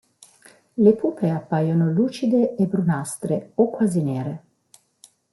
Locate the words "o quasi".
3.53-4.01